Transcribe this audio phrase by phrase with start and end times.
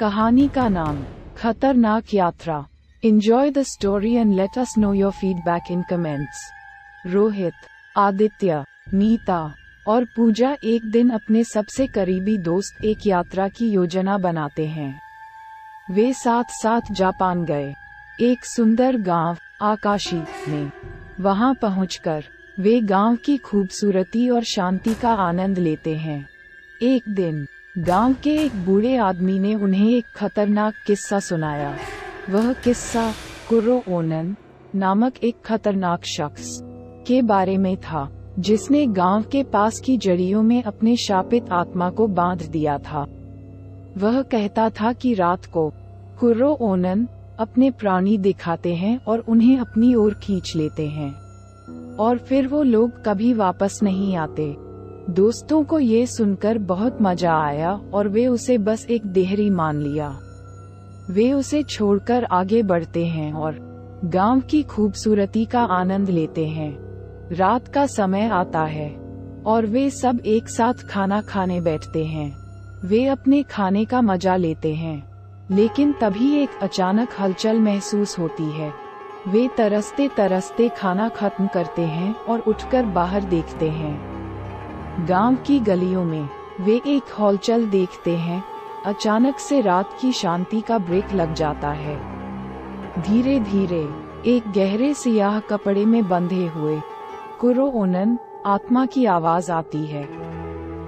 [0.00, 1.04] कहानी का नाम,
[1.36, 2.66] खतरनाक यात्रा।
[3.04, 6.50] Enjoy the story and let us know your feedback in comments
[7.06, 7.52] Rohit,
[7.96, 8.64] Aditya,
[8.94, 9.54] Neeta
[9.88, 15.00] और पूजा एक दिन अपने सबसे करीबी दोस्त एक यात्रा की योजना बनाते हैं।
[15.90, 17.74] वे साथ साथ जापान गए।
[18.20, 20.72] एक सुंदर गाँव, आकाशी में।
[21.20, 22.24] वहाँ पहुंचकर,
[22.60, 26.28] वे गाँव की खूबसूरती और शांति का आनंद लेते हैं।
[26.82, 27.46] एक दिन
[27.78, 31.76] गाँव के एक बूढ़े आदमी ने उन्हें एक खतरनाक किस्सा सुनाया।
[32.30, 33.12] वह किस्सा
[33.48, 34.36] कुर्रो ओनन
[34.74, 36.60] नामक एक खतरनाक शख्स
[37.06, 42.06] के बारे में था, जिसने गाँव के पास की जड़ियों में अपने शापित आत्मा को
[42.06, 43.06] बाँध दिया था।
[43.98, 45.72] वह कहता था कि रात को
[46.20, 47.08] कुर्रो ओनन
[47.38, 51.14] अपने प्राणी दिखाते हैं और उन्हें अपनी ओर खींच लेते हैं।
[51.96, 54.67] और फिर वो लोग कभी वापस नहीं आते।
[55.08, 60.08] दोस्तों को ये सुनकर बहुत मज़ा आया और वे उसे बस एक देहरी मान लिया।
[61.10, 63.56] वे उसे छोड़कर आगे बढ़ते हैं और
[64.04, 66.70] गाँव की खूबसूरती का आनंद लेते हैं।
[67.32, 68.90] रात का समय आता है
[69.46, 72.30] और वे सब एक साथ खाना खाने बैठते हैं।
[72.84, 75.02] वे अपने खाने का मज़ा लेते हैं,
[75.50, 78.72] लेकिन तभी एक अचानक हलचल महसूस होती है।
[79.28, 84.17] वे तरसते तरसते खाना खत्म करते हैं और उठकर बाहर देखते हैं।
[85.00, 86.28] गाँव की गलियों में,
[86.60, 88.44] वे एक हॉलचल देखते हैं,
[88.86, 91.96] अचानक से रात की शांति का ब्रेक लग जाता है।
[93.02, 93.88] धीरे धीरे
[94.26, 96.80] एक गहरे सियाह कपड़े में बंधे हुए,
[97.40, 100.08] कुरो ओनन, आत्मा की आवाज़ आती है।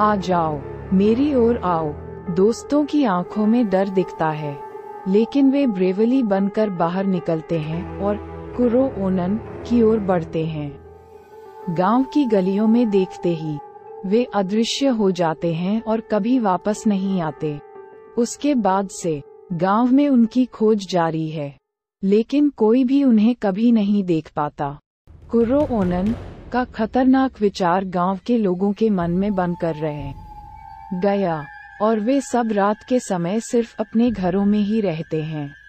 [0.00, 0.60] आ जाओ,
[0.92, 1.92] मेरी ओर आओ,
[2.30, 4.58] दोस्तों की आँखों में डर दिखता है।
[5.08, 8.16] लेकिन वे ब्रेवली बनकर बाहर निकलते हैं और
[8.56, 10.80] कुरो ओनन की ओर बढ़ते हैं।
[11.70, 13.58] गाँव की गलियों में देखते ही
[14.06, 17.58] वे अदृश्य हो जाते हैं और कभी वापस नहीं आते।
[18.18, 21.56] उसके बाद से, गाँव में उनकी खोज जारी है।
[22.02, 24.78] लेकिन कोई भी उन्हें कभी नहीं देख पाता।
[25.28, 26.14] कुर्रो ओनन
[26.52, 30.12] का खतरनाक विचार गाँव के लोगों के मन में बन कर रहे।
[31.00, 31.46] गया,
[31.82, 35.63] और वे सब रात के समय सिर्फ़ अपने घरों में ही रहते हैं।